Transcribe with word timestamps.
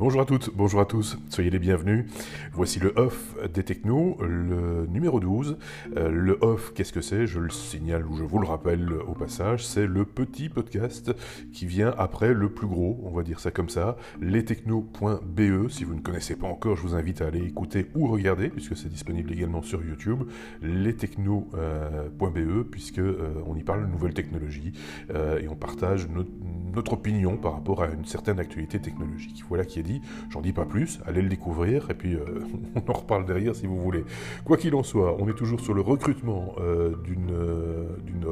Bonjour 0.00 0.22
à 0.22 0.24
toutes, 0.24 0.50
bonjour 0.56 0.80
à 0.80 0.86
tous, 0.86 1.18
soyez 1.28 1.50
les 1.50 1.58
bienvenus. 1.58 2.06
Voici 2.54 2.80
le 2.80 2.94
off 2.96 3.36
des 3.52 3.62
technos, 3.62 4.16
le 4.22 4.86
numéro 4.86 5.20
12. 5.20 5.58
Euh, 5.94 6.08
le 6.08 6.38
off, 6.40 6.72
qu'est-ce 6.72 6.94
que 6.94 7.02
c'est? 7.02 7.26
Je 7.26 7.38
le 7.38 7.50
signale 7.50 8.06
ou 8.06 8.16
je 8.16 8.24
vous 8.24 8.38
le 8.38 8.46
rappelle 8.46 8.90
au 9.06 9.12
passage, 9.12 9.66
c'est 9.66 9.86
le 9.86 10.06
petit 10.06 10.48
podcast 10.48 11.12
qui 11.52 11.66
vient 11.66 11.94
après 11.98 12.32
le 12.32 12.48
plus 12.48 12.66
gros, 12.66 12.98
on 13.04 13.10
va 13.10 13.22
dire 13.22 13.40
ça 13.40 13.50
comme 13.50 13.68
ça, 13.68 13.98
lestechnos.be. 14.22 15.68
Si 15.68 15.84
vous 15.84 15.94
ne 15.94 16.00
connaissez 16.00 16.34
pas 16.34 16.46
encore, 16.46 16.76
je 16.76 16.80
vous 16.80 16.94
invite 16.94 17.20
à 17.20 17.26
aller 17.26 17.44
écouter 17.44 17.86
ou 17.94 18.06
regarder, 18.06 18.48
puisque 18.48 18.78
c'est 18.78 18.88
disponible 18.88 19.30
également 19.30 19.60
sur 19.60 19.84
YouTube, 19.84 20.22
lestechnos.be, 20.62 22.62
puisque 22.70 23.00
euh, 23.00 23.34
on 23.44 23.54
y 23.54 23.64
parle 23.64 23.82
de 23.82 23.92
nouvelles 23.92 24.14
technologies 24.14 24.72
euh, 25.10 25.40
et 25.40 25.48
on 25.48 25.56
partage 25.56 26.08
notre, 26.08 26.30
notre 26.74 26.94
opinion 26.94 27.36
par 27.36 27.54
rapport 27.54 27.82
à 27.82 27.88
une 27.88 28.04
certaine 28.04 28.38
actualité 28.38 28.80
technologique. 28.80 29.44
Voilà 29.48 29.64
qui 29.64 29.78
est 29.78 29.82
dit 29.82 30.00
J'en 30.30 30.40
dis 30.40 30.52
pas 30.52 30.64
plus, 30.64 31.00
allez 31.06 31.22
le 31.22 31.28
découvrir 31.28 31.90
et 31.90 31.94
puis 31.94 32.14
euh, 32.14 32.40
on 32.74 32.90
en 32.90 32.94
reparle 32.94 33.26
derrière 33.26 33.54
si 33.54 33.66
vous 33.66 33.80
voulez. 33.80 34.04
Quoi 34.44 34.56
qu'il 34.56 34.74
en 34.74 34.82
soit, 34.82 35.16
on 35.18 35.28
est 35.28 35.34
toujours 35.34 35.60
sur 35.60 35.74
le 35.74 35.80
recrutement 35.80 36.54
euh, 36.58 36.94
d'une, 37.04 37.30
euh, 37.32 37.84
d'une 38.04 38.26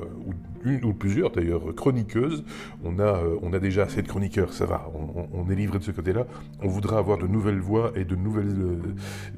une 0.65 0.85
ou 0.85 0.93
plusieurs 0.93 1.31
d'ailleurs 1.31 1.75
chroniqueuses. 1.75 2.45
On 2.85 2.99
a, 2.99 3.23
on 3.43 3.53
a 3.53 3.59
déjà 3.59 3.85
assez 3.85 4.03
de 4.03 4.09
chroniqueurs, 4.09 4.53
ça 4.53 4.67
va, 4.67 4.91
on, 5.33 5.51
est 5.51 5.55
livré 5.55 5.79
de 5.79 5.85
ce 5.85 5.91
côté-là. 5.91 6.27
On 6.63 6.69
voudra 6.69 6.99
avoir 6.99 7.19
de 7.19 7.27
nouvelles 7.27 7.61
voix 7.61 7.93
et 7.95 8.05
de 8.05 8.17
nouvelles, 8.17 8.79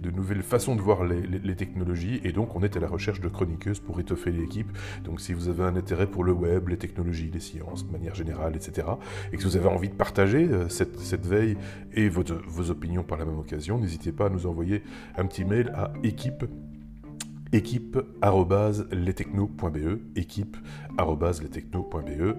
de 0.00 0.10
nouvelles 0.10 0.42
façons 0.42 0.76
de 0.76 0.80
voir 0.80 1.04
les, 1.04 1.54
technologies 1.54 2.20
et 2.24 2.32
donc 2.32 2.56
on 2.56 2.62
est 2.62 2.76
à 2.76 2.80
la 2.80 2.88
recherche 2.88 3.20
de 3.20 3.28
chroniqueuses 3.28 3.80
pour 3.80 4.00
étoffer 4.00 4.30
l'équipe. 4.30 4.70
Donc 5.04 5.20
si 5.20 5.32
vous 5.32 5.48
avez 5.48 5.64
un 5.64 5.76
intérêt 5.76 6.06
pour 6.06 6.24
le 6.24 6.32
web, 6.32 6.68
les 6.68 6.78
technologies, 6.78 7.30
les 7.32 7.40
sciences 7.40 7.86
de 7.86 7.92
manière 7.92 8.14
générale, 8.14 8.56
etc., 8.56 8.86
et 9.32 9.36
que 9.36 9.42
vous 9.42 9.56
avez 9.56 9.68
envie 9.68 9.88
de 9.88 9.94
partager 9.94 10.48
cette, 10.68 10.98
cette 10.98 11.26
veille 11.26 11.56
et 11.92 12.08
vos 12.08 12.70
opinions 12.70 13.02
par 13.02 13.18
la 13.18 13.24
même 13.24 13.38
occasion, 13.38 13.78
n'hésitez 13.78 14.12
pas 14.12 14.26
à 14.26 14.28
nous 14.30 14.46
envoyer 14.46 14.82
un 15.16 15.26
petit 15.26 15.44
mail 15.44 15.70
à 15.74 15.92
équipe 16.02 16.44
équipe.lestechno.be 17.52 19.98
équipe 20.16 20.56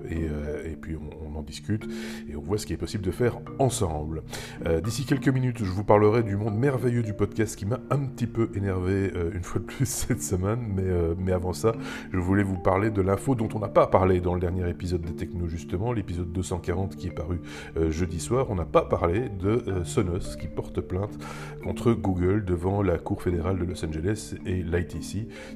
et, 0.09 0.27
euh, 0.29 0.65
et 0.65 0.75
puis 0.75 0.95
on, 0.95 1.37
en 1.37 1.41
discute 1.41 1.87
et 2.29 2.35
on 2.35 2.41
voit 2.41 2.57
ce 2.57 2.65
qui 2.65 2.73
est 2.73 2.77
possible 2.77 3.03
de 3.03 3.11
faire 3.11 3.39
ensemble. 3.57 4.21
Euh, 4.65 4.81
d'ici 4.81 5.05
quelques 5.05 5.29
minutes, 5.29 5.59
je 5.59 5.71
vous 5.71 5.83
parlerai 5.83 6.23
du 6.23 6.35
monde 6.35 6.57
merveilleux 6.57 7.03
du 7.03 7.13
podcast 7.13 7.55
qui 7.55 7.65
m'a 7.65 7.79
un 7.89 7.99
petit 7.99 8.27
peu 8.27 8.49
énervé 8.53 9.11
euh, 9.15 9.31
une 9.33 9.43
fois 9.43 9.61
de 9.61 9.65
plus 9.65 9.85
cette 9.89 10.21
semaine, 10.21 10.59
mais, 10.75 10.83
mais 11.17 11.31
avant 11.31 11.53
ça, 11.53 11.73
je 12.11 12.19
voulais 12.19 12.43
vous 12.43 12.57
parler 12.57 12.91
de 12.91 13.01
l'info 13.01 13.35
dont 13.35 13.49
on 13.53 13.59
n'a 13.59 13.69
pas 13.69 13.87
parlé 13.87 14.19
dans 14.19 14.33
le 14.33 14.41
dernier 14.41 14.69
épisode 14.69 15.01
des 15.01 15.15
Techno 15.15 15.47
justement, 15.47 15.93
l'épisode 15.93 16.31
240 16.31 16.95
qui 16.95 17.07
est 17.07 17.11
paru 17.11 17.41
jeudi 17.89 18.19
soir. 18.19 18.47
On 18.49 18.55
n'a 18.55 18.65
pas 18.65 18.83
parlé 18.83 19.29
de 19.29 19.63
Sonos 19.83 20.35
qui 20.39 20.47
porte 20.47 20.81
plainte 20.81 21.17
contre 21.63 21.93
Google 21.93 22.45
devant 22.45 22.81
la 22.81 22.97
Cour 22.97 23.21
fédérale 23.21 23.57
de 23.57 23.65
Los 23.65 23.85
Angeles 23.85 24.35
et 24.45 24.63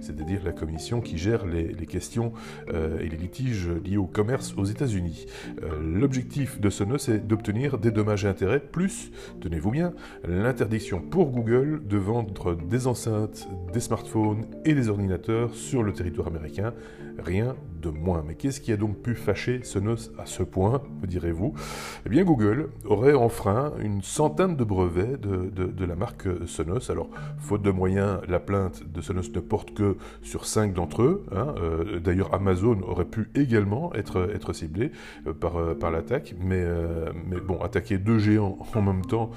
c'est-à-dire 0.02 0.42
la 0.44 0.52
commission 0.52 1.02
qui 1.02 1.18
gère 1.18 1.46
les, 1.46 1.86
questions 1.86 2.34
euh, 2.74 3.00
et 3.00 3.08
les 3.08 3.18
litiges 3.18 3.70
liés 3.70 3.98
au 3.98 4.08
commerce 4.08 4.54
aux 4.58 4.66
États-Unis. 4.66 5.28
Euh, 5.64 5.80
l'objectif 5.82 6.60
de 6.60 6.70
Sonos 6.70 7.10
est 7.10 7.20
d'obtenir 7.20 7.78
des 7.78 7.92
dommages 7.92 8.26
et 8.26 8.28
intérêts, 8.28 8.60
plus, 8.60 9.12
tenez-vous 9.42 9.72
bien, 9.72 9.94
l'interdiction 10.28 11.00
pour 11.00 11.32
Google 11.32 11.82
de 11.88 11.98
vendre 11.98 12.56
des 12.56 12.88
enceintes, 12.88 13.48
des 13.74 13.80
smartphones 13.80 14.46
et 14.66 14.74
des 14.74 14.90
ordinateurs 14.90 15.54
sur 15.54 15.84
le 15.84 15.94
territoire 15.94 16.28
américain. 16.28 16.74
Rien 17.18 17.56
moins. 17.90 18.24
Mais 18.26 18.36
qu'est-ce 18.36 18.62
qui 18.62 18.72
a 18.72 18.78
donc 18.78 18.98
pu 18.98 19.16
fâcher 19.16 19.62
Sonos 19.64 20.12
à 20.18 20.26
ce 20.26 20.44
point, 20.44 20.82
me 21.02 21.08
direz-vous 21.08 21.54
Eh 22.06 22.10
bien, 22.10 22.24
Google 22.24 22.70
aurait 22.86 23.14
enfreint 23.14 23.74
une 23.80 24.02
centaine 24.02 24.56
de 24.56 24.64
brevets 24.64 25.20
de, 25.20 25.86
la 25.86 25.96
marque 25.96 26.28
Sonos. 26.48 26.90
Alors, 26.90 27.10
faute 27.38 27.62
de 27.62 27.72
moyens, 27.72 28.20
la 28.28 28.40
plainte 28.40 28.84
de 28.92 29.02
Sonos 29.02 29.32
ne 29.34 29.40
porte 29.40 29.74
que 29.74 29.98
sur 30.22 30.46
cinq 30.46 30.74
d'entre 30.74 31.04
eux. 31.04 31.26
Hein. 31.32 31.56
Euh, 31.58 32.00
d'ailleurs, 32.00 32.34
Amazon 32.34 32.82
aurait 32.82 33.06
pu 33.06 33.30
également 33.36 33.94
être, 33.94 34.54
ciblé 34.54 34.92
euh, 35.28 35.34
par, 35.34 35.58
euh, 35.58 35.74
par 35.74 35.92
l'attaque. 35.92 36.36
Mais, 36.40 36.66
mais 37.28 37.40
bon, 37.40 37.60
attaquer 37.62 37.98
deux 37.98 38.20
géants 38.20 38.58
en 38.74 38.82
même 38.82 39.06
temps 39.06 39.32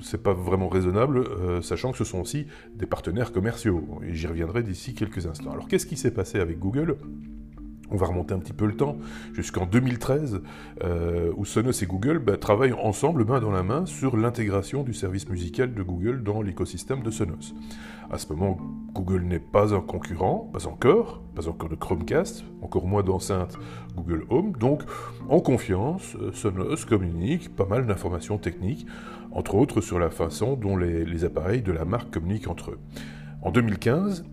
c'est 0.00 0.22
pas 0.22 0.32
vraiment 0.32 0.68
raisonnable, 0.68 1.24
sachant 1.62 1.92
que 1.92 1.98
ce 1.98 2.04
sont 2.04 2.20
aussi 2.20 2.46
des 2.74 2.86
partenaires 2.86 3.32
commerciaux. 3.32 3.86
Et 4.02 4.14
j'y 4.14 4.26
reviendrai 4.26 4.62
d'ici 4.62 4.94
quelques 4.94 5.26
instants. 5.26 5.52
Alors 5.52 5.68
qu'est-ce 5.68 5.84
qui 5.84 5.98
s'est 5.98 6.10
passé 6.10 6.40
avec 6.40 6.58
Google? 6.58 6.96
On 7.92 7.96
va 7.96 8.06
remonter 8.06 8.34
un 8.34 8.38
petit 8.38 8.52
peu 8.52 8.66
le 8.66 8.74
temps, 8.74 8.96
jusqu'en 9.32 9.66
2013, 9.66 10.40
euh, 10.82 11.32
où 11.36 11.44
Sonos 11.44 11.82
et 11.82 11.86
Google 11.86 12.18
bah, 12.18 12.36
travaillent 12.36 12.72
ensemble, 12.72 13.24
main 13.24 13.40
dans 13.40 13.50
la 13.50 13.62
main, 13.62 13.86
sur 13.86 14.16
l'intégration 14.16 14.82
du 14.82 14.94
service 14.94 15.28
musical 15.28 15.74
de 15.74 15.82
Google 15.82 16.22
dans 16.22 16.42
l'écosystème 16.42 17.02
de 17.02 17.10
Sonos. 17.10 17.54
À 18.10 18.18
ce 18.18 18.32
moment, 18.32 18.58
Google 18.94 19.22
n'est 19.22 19.38
pas 19.38 19.74
un 19.74 19.80
concurrent, 19.80 20.50
pas 20.52 20.66
encore, 20.66 21.22
pas 21.34 21.48
encore 21.48 21.68
de 21.68 21.76
Chromecast, 21.76 22.44
encore 22.60 22.86
moins 22.86 23.02
d'enceintes 23.02 23.58
Google 23.94 24.24
Home, 24.30 24.52
donc 24.58 24.82
en 25.28 25.40
confiance, 25.40 26.16
euh, 26.20 26.32
Sonos 26.32 26.84
communique 26.86 27.54
pas 27.54 27.66
mal 27.66 27.86
d'informations 27.86 28.38
techniques, 28.38 28.86
entre 29.30 29.54
autres 29.54 29.80
sur 29.80 29.98
la 29.98 30.10
façon 30.10 30.56
dont 30.56 30.76
les 30.76 31.24
appareils 31.24 31.62
de 31.62 31.72
la 31.72 31.84
marque 31.84 32.10
communiquent 32.10 32.48
entre 32.48 32.72
eux. 32.72 32.78
En 33.40 33.50
2015, 33.50 34.24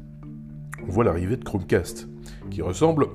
on 0.88 0.92
voit 0.92 1.04
l'arrivée 1.04 1.38
de 1.38 1.44
Chromecast, 1.44 2.08
qui 2.50 2.62
ressemble 2.62 3.08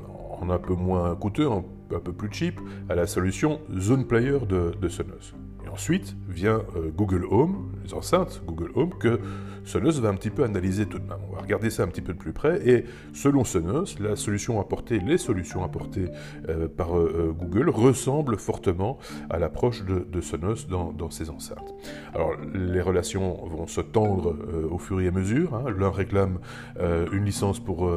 un 0.51 0.59
peu 0.59 0.75
moins 0.75 1.15
coûteux, 1.17 1.49
un, 1.51 1.65
peu 2.01 2.13
plus 2.13 2.33
cheap, 2.33 2.61
à 2.89 2.95
la 2.95 3.07
solution 3.07 3.61
Zone 3.79 4.07
Player 4.07 4.39
de, 4.49 4.73
de 4.81 4.89
Sonos. 4.89 5.35
Ensuite 5.75 6.15
vient 6.29 6.63
euh, 6.77 6.93
Google 6.97 7.27
Home, 7.29 7.73
les 7.85 7.95
enceintes 7.95 8.43
Google 8.47 8.71
Home, 8.77 8.91
que 8.97 9.19
Sonos 9.65 9.99
va 10.01 10.09
un 10.09 10.15
petit 10.15 10.31
peu 10.31 10.45
analyser 10.45 10.87
tout 10.87 11.01
de 11.01 11.09
même. 11.09 11.19
On 11.29 11.35
va 11.35 11.43
regarder 11.43 11.69
ça 11.69 11.83
un 11.83 11.89
petit 11.89 12.01
peu 12.01 12.13
de 12.13 12.19
plus 12.19 12.33
près. 12.33 12.65
Et 12.65 12.85
selon 13.13 13.43
Sonos, 13.43 13.99
la 13.99 14.15
solution 14.15 14.61
apportée, 14.61 15.01
les 15.01 15.19
solutions 15.19 15.65
apportées 15.65 16.11
euh, 16.49 16.69
par 16.69 16.97
euh, 16.97 17.35
Google 17.37 17.71
ressemblent 17.71 18.39
fortement 18.39 18.99
à 19.31 19.41
l'approche 19.41 19.83
de, 19.85 20.21
Sonos 20.21 20.69
dans, 20.69 21.11
ces 21.11 21.29
enceintes. 21.29 21.75
Alors 22.15 22.35
les 22.55 22.81
relations 22.81 23.45
vont 23.45 23.67
se 23.67 23.81
tendre 23.81 24.37
au 24.71 24.79
fur 24.79 25.01
et 25.01 25.09
à 25.09 25.11
mesure. 25.11 25.57
Hein. 25.57 25.65
L'un 25.77 25.91
réclame 25.91 26.39
une 26.81 27.25
licence 27.25 27.59
pour, 27.59 27.91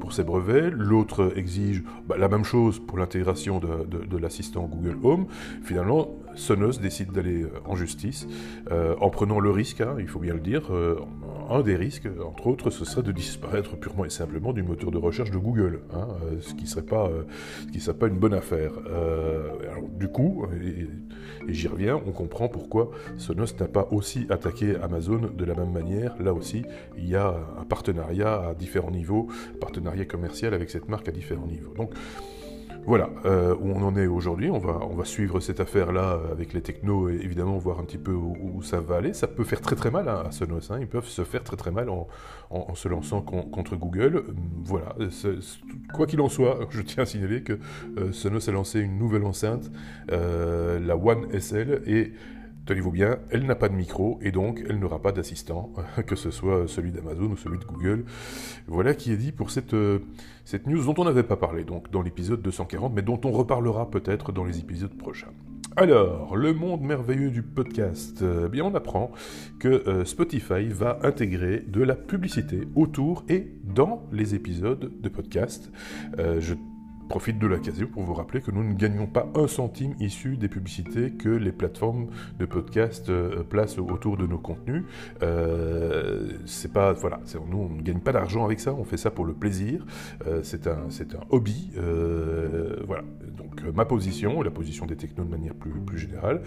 pour 0.00 0.12
ses 0.12 0.22
brevets, 0.22 0.70
l'autre 0.70 1.32
exige 1.34 1.82
bah, 2.06 2.16
la 2.18 2.28
même 2.28 2.44
chose 2.44 2.78
pour 2.78 2.98
l'intégration 2.98 3.58
de, 3.58 4.04
de 4.04 4.18
l'assistant 4.18 4.64
Google 4.64 4.98
Home. 5.02 5.26
Finalement, 5.62 6.08
Sonos 6.38 6.78
décide 6.80 7.12
d'aller 7.12 7.42
euh, 7.42 7.50
en 7.66 7.74
justice 7.74 8.26
euh, 8.70 8.94
en 9.00 9.10
prenant 9.10 9.40
le 9.40 9.50
risque, 9.50 9.80
hein, 9.80 9.96
il 9.98 10.06
faut 10.06 10.20
bien 10.20 10.34
le 10.34 10.40
dire, 10.40 10.72
euh, 10.72 11.00
un 11.50 11.62
des 11.62 11.76
risques, 11.76 12.08
entre 12.24 12.46
autres, 12.46 12.70
ce 12.70 12.84
serait 12.84 13.02
de 13.02 13.12
disparaître 13.12 13.76
purement 13.76 14.04
et 14.04 14.10
simplement 14.10 14.52
du 14.52 14.62
moteur 14.62 14.90
de 14.90 14.98
recherche 14.98 15.30
de 15.30 15.38
Google, 15.38 15.80
hein, 15.94 16.06
ce 16.40 16.54
qui 16.54 16.64
ne 16.64 16.68
serait, 16.68 16.82
pas, 16.82 17.10
serait 17.78 17.96
pas 17.96 18.06
une 18.06 18.18
bonne 18.18 18.34
affaire. 18.34 18.72
du 19.98 20.08
coup, 20.08 20.46
et, 20.62 20.86
j'y 21.48 21.68
reviens, 21.68 22.00
on 22.06 22.12
comprend 22.12 22.48
pourquoi 22.48 22.90
Sonos 23.16 23.54
n'a 23.58 23.66
pas 23.66 23.88
aussi 23.90 24.26
attaqué 24.28 24.76
Amazon 24.76 25.30
de 25.34 25.44
la 25.44 25.54
même 25.54 25.72
manière. 25.72 26.14
Là 26.20 26.34
aussi, 26.34 26.64
il 26.98 27.08
y 27.08 27.16
a 27.16 27.34
un 27.58 27.64
partenariat 27.64 28.48
à 28.48 28.54
différents 28.54 28.90
niveaux, 28.90 29.28
partenariat 29.58 30.04
commercial 30.04 30.52
avec 30.52 30.68
cette 30.68 30.88
marque 30.88 31.08
à 31.08 31.12
différents 31.12 31.46
niveaux. 31.46 31.72
Donc, 31.74 31.94
voilà 32.88 33.10
euh, 33.26 33.54
où 33.60 33.70
on 33.70 33.82
en 33.82 33.96
est 33.96 34.06
aujourd'hui. 34.06 34.50
On 34.50 34.58
va, 34.58 35.04
suivre 35.04 35.40
cette 35.40 35.60
affaire-là 35.60 36.14
euh, 36.14 36.32
avec 36.32 36.54
les 36.54 36.62
technos 36.62 37.10
et 37.10 37.16
évidemment 37.16 37.58
voir 37.58 37.80
un 37.80 37.84
petit 37.84 37.98
peu 37.98 38.12
où, 38.12 38.62
ça 38.62 38.80
va 38.80 38.96
aller. 38.96 39.12
Ça 39.12 39.28
peut 39.28 39.44
faire 39.44 39.60
très 39.60 39.76
très 39.76 39.90
mal 39.90 40.08
hein, 40.08 40.22
à 40.26 40.30
Sonos. 40.30 40.70
Hein. 40.70 40.78
Ils 40.80 40.86
peuvent 40.86 41.06
se 41.06 41.22
faire 41.22 41.44
très 41.44 41.56
très 41.56 41.70
mal 41.70 41.90
en, 41.90 42.08
se 42.74 42.88
lançant 42.88 43.20
contre 43.20 43.76
Google. 43.76 44.24
Voilà. 44.64 44.96
Quoi 45.92 46.06
qu'il 46.06 46.22
en 46.22 46.30
soit, 46.30 46.60
je 46.70 46.80
tiens 46.80 47.02
à 47.02 47.06
signaler 47.06 47.42
que 47.42 47.58
euh, 47.98 48.10
Sonos 48.12 48.48
a 48.48 48.52
lancé 48.52 48.80
une 48.80 48.98
nouvelle 48.98 49.24
enceinte, 49.24 49.70
la 50.08 50.96
One 50.96 51.38
SL, 51.38 51.82
et 51.86 52.14
Tenez-vous 52.68 52.90
bien, 52.90 53.16
elle 53.30 53.46
n'a 53.46 53.54
pas 53.54 53.70
de 53.70 53.74
micro 53.74 54.18
et 54.20 54.30
donc 54.30 54.62
elle 54.68 54.78
n'aura 54.78 55.00
pas 55.00 55.10
d'assistant, 55.10 55.72
que 56.06 56.14
ce 56.16 56.30
soit 56.30 56.68
celui 56.68 56.92
d'Amazon 56.92 57.30
ou 57.30 57.36
celui 57.38 57.58
de 57.58 57.64
Google. 57.64 58.04
Voilà 58.66 58.92
qui 58.92 59.10
est 59.10 59.16
dit 59.16 59.32
pour 59.32 59.50
cette, 59.50 59.72
euh, 59.72 60.00
news 60.66 60.84
dont 60.84 60.94
on 60.98 61.06
n'avait 61.06 61.22
pas 61.22 61.36
parlé 61.38 61.64
donc 61.64 61.90
dans 61.90 62.02
l'épisode 62.02 62.42
240, 62.42 62.92
mais 62.94 63.00
dont 63.00 63.18
on 63.24 63.30
reparlera 63.30 63.88
peut-être 63.88 64.32
dans 64.32 64.44
les 64.44 64.58
épisodes 64.58 64.92
prochains. 64.98 65.32
Alors, 65.76 66.36
le 66.36 66.52
monde 66.52 66.82
merveilleux 66.82 67.30
du 67.30 67.42
podcast. 67.42 68.22
Eh 68.22 68.50
bien, 68.50 68.64
on 68.64 68.74
apprend 68.74 69.12
que 69.58 69.68
euh, 69.68 70.04
Spotify 70.04 70.66
va 70.66 70.98
intégrer 71.04 71.64
de 71.66 71.82
la 71.82 71.94
publicité 71.94 72.68
autour 72.74 73.24
et 73.30 73.50
dans 73.64 74.02
les 74.12 74.34
épisodes 74.34 74.92
de 75.00 75.08
podcast. 75.08 75.72
Euh, 76.18 76.42
profite 77.08 77.38
de 77.38 77.46
l'occasion 77.46 77.86
pour 77.86 78.02
vous 78.02 78.14
rappeler 78.14 78.40
que 78.40 78.50
nous 78.50 78.62
ne 78.62 78.74
gagnons 78.74 79.06
pas 79.06 79.28
un 79.34 79.48
centime 79.48 79.94
issu 79.98 80.36
des 80.36 80.48
publicités 80.48 81.10
que 81.10 81.28
les 81.28 81.52
plateformes 81.52 82.08
de 82.38 82.44
podcast 82.44 83.08
euh, 83.08 83.42
placent 83.42 83.78
autour 83.78 84.16
de 84.16 84.26
nos 84.26 84.38
contenus. 84.38 84.84
Euh, 85.22 86.38
c'est 86.44 86.72
pas, 86.72 86.92
voilà, 86.92 87.20
nous 87.48 87.58
on 87.58 87.68
ne 87.70 87.82
gagne 87.82 88.00
pas 88.00 88.12
d'argent 88.12 88.44
avec 88.44 88.60
ça, 88.60 88.74
on 88.74 88.84
fait 88.84 88.96
ça 88.96 89.10
pour 89.10 89.24
le 89.24 89.32
plaisir. 89.32 89.84
Euh, 90.26 90.40
c'est 90.42 90.66
un, 90.66 90.90
c'est 90.90 91.14
un 91.14 91.20
hobby. 91.30 91.70
voilà. 92.86 93.02
Donc 93.36 93.62
ma 93.74 93.84
position, 93.84 94.42
la 94.42 94.50
position 94.50 94.86
des 94.86 94.96
technos 94.96 95.24
de 95.24 95.30
manière 95.30 95.54
plus, 95.54 95.72
plus 95.80 95.98
générale, 95.98 96.42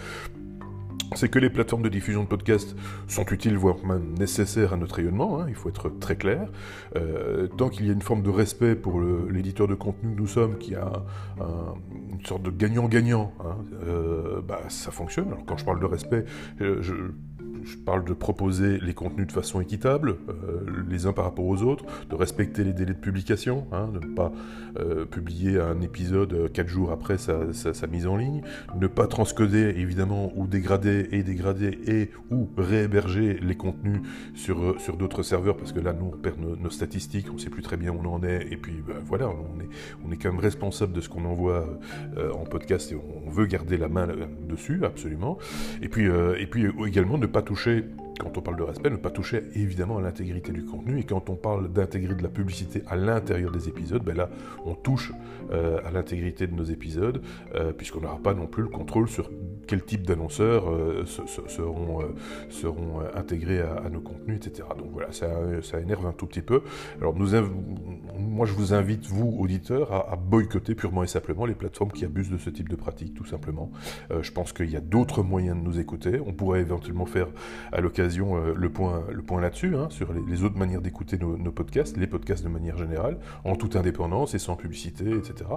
c'est 1.15 1.29
que 1.29 1.39
les 1.39 1.49
plateformes 1.49 1.81
de 1.81 1.89
diffusion 1.89 2.23
de 2.23 2.27
podcasts 2.27 2.75
sont 3.07 3.25
utiles, 3.25 3.57
voire 3.57 3.83
même 3.85 4.13
nécessaires 4.17 4.73
à 4.73 4.77
notre 4.77 4.95
rayonnement, 4.95 5.41
hein, 5.41 5.45
il 5.49 5.55
faut 5.55 5.69
être 5.69 5.89
très 5.99 6.15
clair. 6.15 6.49
Euh, 6.95 7.47
tant 7.47 7.69
qu'il 7.69 7.85
y 7.85 7.89
a 7.89 7.93
une 7.93 8.01
forme 8.01 8.23
de 8.23 8.29
respect 8.29 8.75
pour 8.75 9.01
l'éditeur 9.01 9.67
de 9.67 9.75
contenu 9.75 10.13
que 10.13 10.19
nous 10.19 10.27
sommes, 10.27 10.57
qui 10.57 10.75
a 10.75 10.91
une 12.21 12.25
sorte 12.25 12.43
de 12.43 12.51
gagnant-gagnant, 12.51 13.33
hein, 13.39 13.57
euh, 13.83 14.41
bah, 14.41 14.61
ça 14.69 14.91
fonctionne. 14.91 15.27
Alors 15.27 15.45
quand 15.45 15.57
je 15.57 15.65
parle 15.65 15.79
de 15.79 15.85
respect, 15.85 16.25
euh, 16.61 16.81
je, 16.81 16.93
je 17.63 17.77
parle 17.77 18.03
de 18.05 18.13
proposer 18.13 18.79
les 18.79 18.93
contenus 18.93 19.27
de 19.27 19.31
façon 19.31 19.61
équitable, 19.61 20.17
euh, 20.29 20.83
les 20.89 21.05
uns 21.05 21.13
par 21.13 21.25
rapport 21.25 21.45
aux 21.45 21.61
autres, 21.63 21.85
de 22.09 22.15
respecter 22.15 22.63
les 22.63 22.73
délais 22.73 22.93
de 22.93 22.99
publication, 22.99 23.67
hein, 23.71 23.89
de 23.93 24.05
ne 24.05 24.13
pas 24.13 24.31
euh, 24.79 25.05
publier 25.05 25.59
un 25.59 25.81
épisode 25.81 26.51
quatre 26.51 26.67
jours 26.67 26.91
après 26.91 27.17
sa, 27.17 27.87
mise 27.87 28.07
en 28.07 28.15
ligne, 28.15 28.41
ne 28.79 28.87
pas 28.87 29.07
transcoder 29.07 29.73
évidemment 29.77 30.31
ou 30.35 30.47
dégrader 30.47 31.09
et 31.11 31.23
dégrader 31.23 31.79
et 31.87 32.11
ou 32.29 32.49
réhéberger 32.57 33.39
les 33.41 33.55
contenus 33.55 34.01
sur, 34.33 34.79
sur 34.79 34.97
d'autres 34.97 35.23
serveurs 35.23 35.57
parce 35.57 35.71
que 35.71 35.79
là 35.79 35.93
nous 35.93 36.11
on 36.13 36.17
perd 36.17 36.37
nos, 36.39 36.69
statistiques, 36.69 37.27
on 37.29 37.33
ne 37.33 37.39
sait 37.39 37.49
plus 37.49 37.63
très 37.63 37.77
bien 37.77 37.91
où 37.91 37.99
on 38.03 38.13
en 38.13 38.23
est 38.23 38.47
et 38.51 38.57
puis 38.57 38.81
ben, 38.85 38.95
voilà, 39.03 39.29
on 39.29 39.59
est, 39.59 39.67
on 40.05 40.11
est 40.11 40.17
quand 40.17 40.31
même 40.31 40.39
responsable 40.39 40.93
de 40.93 41.01
ce 41.01 41.09
qu'on 41.09 41.25
envoie 41.25 41.67
euh, 42.17 42.31
en 42.31 42.43
podcast 42.45 42.91
et 42.91 42.95
on 42.95 43.29
veut 43.29 43.45
garder 43.45 43.77
la 43.77 43.89
main 43.89 44.07
dessus 44.47 44.85
absolument. 44.85 45.37
Et 45.81 45.89
puis, 45.89 46.05
et 46.05 46.47
puis 46.47 46.67
également 46.87 47.17
ne 47.17 47.25
pas 47.25 47.41
toucher 47.51 48.00
quand 48.21 48.37
on 48.37 48.41
parle 48.41 48.57
de 48.57 48.63
respect, 48.63 48.89
ne 48.89 48.97
pas 48.97 49.09
toucher 49.09 49.43
évidemment 49.55 49.97
à 49.97 50.01
l'intégrité 50.01 50.51
du 50.51 50.63
contenu. 50.63 50.99
Et 50.99 51.03
quand 51.03 51.29
on 51.29 51.35
parle 51.35 51.71
d'intégrer 51.71 52.13
de 52.13 52.21
la 52.21 52.29
publicité 52.29 52.83
à 52.87 52.95
l'intérieur 52.95 53.51
des 53.51 53.67
épisodes, 53.67 54.03
ben 54.03 54.15
là, 54.15 54.29
on 54.65 54.75
touche 54.75 55.11
euh, 55.51 55.79
à 55.83 55.91
l'intégrité 55.91 56.47
de 56.47 56.53
nos 56.53 56.63
épisodes, 56.63 57.21
euh, 57.55 57.73
puisqu'on 57.73 58.01
n'aura 58.01 58.19
pas 58.19 58.33
non 58.33 58.45
plus 58.45 58.63
le 58.63 58.69
contrôle 58.69 59.09
sur 59.09 59.29
quel 59.67 59.83
type 59.83 60.05
d'annonceurs 60.05 60.69
euh, 60.69 61.03
seront, 61.05 62.99
intégrés 63.15 63.61
à, 63.61 63.89
nos 63.89 64.01
contenus, 64.01 64.37
etc. 64.37 64.67
Donc 64.77 64.89
voilà, 64.91 65.11
ça, 65.11 65.79
énerve 65.79 66.05
un 66.05 66.11
tout 66.11 66.25
petit 66.25 66.41
peu. 66.41 66.61
Alors 66.99 67.15
moi, 67.15 68.45
je 68.45 68.53
vous 68.53 68.73
invite, 68.73 69.07
vous, 69.07 69.35
auditeurs, 69.39 69.91
à, 69.91 70.13
à, 70.13 70.15
boycotter 70.15 70.75
purement 70.75 71.03
et 71.03 71.07
simplement 71.07 71.45
les 71.45 71.55
plateformes 71.55 71.91
qui 71.91 72.05
abusent 72.05 72.29
de 72.29 72.37
ce 72.37 72.49
type 72.49 72.69
de 72.69 72.75
pratique, 72.75 73.13
tout 73.13 73.25
simplement. 73.25 73.71
je 74.21 74.31
pense 74.31 74.53
qu'il 74.53 74.69
y 74.69 74.75
a 74.75 74.81
d'autres 74.81 75.23
moyens 75.23 75.57
de 75.57 75.63
nous 75.63 75.79
écouter. 75.79 76.19
On 76.25 76.33
pourrait 76.33 76.61
éventuellement 76.61 77.05
faire 77.05 77.27
à 77.71 77.81
l'occasion 77.81 78.10
euh, 78.19 78.53
le 78.55 78.69
point, 78.69 79.03
le 79.11 79.21
point 79.21 79.41
là-dessus, 79.41 79.75
hein, 79.75 79.87
sur 79.89 80.13
les, 80.13 80.43
autres 80.43 80.57
manières 80.57 80.81
d'écouter 80.81 81.17
nos, 81.17 81.51
podcasts, 81.51 81.97
les 81.97 82.07
podcasts 82.07 82.43
de 82.43 82.49
manière 82.49 82.77
générale, 82.77 83.17
en 83.43 83.55
toute 83.55 83.75
indépendance 83.75 84.33
et 84.33 84.39
sans 84.39 84.55
publicité, 84.55 85.09
etc. 85.11 85.49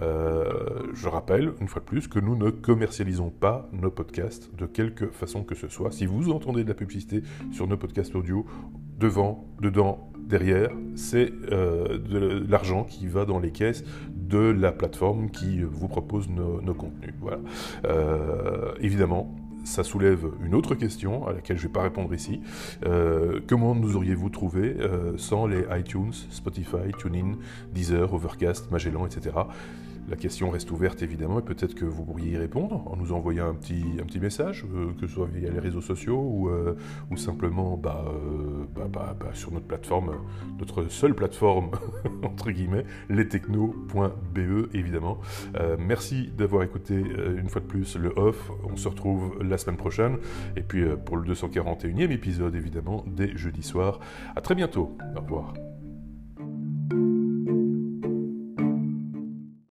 Euh, 0.00 0.44
je 0.94 1.08
rappelle, 1.08 1.52
une 1.60 1.68
fois 1.68 1.80
de 1.80 1.86
plus, 1.86 2.08
que 2.08 2.18
nous 2.18 2.36
ne 2.36 2.50
commercialisons 2.50 3.30
pas 3.30 3.68
nos 3.72 3.90
podcasts 3.90 4.54
de 4.56 4.66
quelque 4.66 5.06
façon 5.08 5.44
que 5.44 5.54
ce 5.54 5.68
soit. 5.68 5.90
Si 5.90 6.06
vous 6.06 6.30
entendez 6.30 6.64
de 6.64 6.68
la 6.68 6.74
publicité 6.74 7.22
sur 7.50 7.66
nos 7.66 7.76
podcasts 7.76 8.14
audio, 8.14 8.46
devant, 8.98 9.46
dedans, 9.60 10.10
derrière, 10.18 10.70
c'est 10.94 11.32
euh, 11.50 11.98
de 11.98 12.44
l'argent 12.48 12.84
qui 12.84 13.06
va 13.06 13.24
dans 13.24 13.38
les 13.38 13.50
caisses 13.50 13.84
de 14.14 14.38
la 14.38 14.72
plateforme 14.72 15.30
qui 15.30 15.62
vous 15.62 15.88
propose 15.88 16.28
nos, 16.28 16.74
contenus. 16.74 17.14
Voilà. 17.20 17.38
évidemment, 18.80 19.34
ça 19.64 19.84
soulève 19.84 20.26
une 20.44 20.54
autre 20.54 20.74
question 20.74 21.26
à 21.26 21.32
laquelle 21.32 21.56
je 21.56 21.62
ne 21.62 21.68
vais 21.68 21.72
pas 21.72 21.82
répondre 21.82 22.12
ici. 22.14 22.40
Euh, 22.84 23.40
comment 23.46 23.74
nous 23.74 23.96
auriez-vous 23.96 24.30
trouvé 24.30 24.76
euh, 24.78 25.16
sans 25.16 25.46
les 25.46 25.64
iTunes, 25.78 26.12
Spotify, 26.30 26.92
TuneIn, 26.98 27.36
Deezer, 27.72 28.12
Overcast, 28.12 28.70
Magellan, 28.70 29.06
etc. 29.06 29.30
La 30.08 30.16
question 30.16 30.50
reste 30.50 30.70
ouverte 30.70 31.02
évidemment 31.02 31.38
et 31.38 31.42
peut-être 31.42 31.74
que 31.74 31.84
vous 31.84 32.04
pourriez 32.04 32.32
y 32.32 32.36
répondre 32.36 32.82
en 32.86 32.96
nous 32.96 33.12
envoyant 33.12 33.48
un 33.48 33.54
petit, 33.54 34.20
message, 34.20 34.64
euh, 34.74 34.92
que 34.94 35.06
ce 35.06 35.14
soit 35.14 35.26
via 35.26 35.50
les 35.50 35.58
réseaux 35.58 35.80
sociaux 35.80 36.20
ou, 36.20 36.48
euh, 36.48 36.76
simplement 37.16 37.76
bah, 37.76 38.04
euh, 38.08 38.64
bah, 38.74 39.16
bah, 39.18 39.30
sur 39.32 39.52
notre 39.52 39.66
plateforme, 39.66 40.12
notre 40.58 40.88
seule 40.88 41.14
plateforme, 41.14 41.70
entre 42.22 42.50
guillemets, 42.50 42.84
lestechno.be 43.08 44.74
évidemment. 44.74 45.20
merci 45.78 46.30
d'avoir 46.36 46.62
écouté 46.64 46.94
une 46.94 47.48
fois 47.48 47.60
de 47.60 47.66
plus 47.66 47.96
le 47.96 48.12
off. 48.16 48.50
On 48.64 48.76
se 48.76 48.88
retrouve 48.88 49.42
la 49.42 49.58
semaine 49.58 49.76
prochaine 49.76 50.18
et 50.56 50.62
puis 50.62 50.84
pour 51.04 51.16
le 51.16 51.32
241e 51.32 52.10
épisode 52.10 52.54
évidemment 52.54 53.04
dès 53.06 53.36
jeudi 53.36 53.62
soir. 53.62 54.00
À 54.34 54.40
très 54.40 54.54
bientôt. 54.54 54.96
Au 55.16 55.20
revoir. 55.20 55.54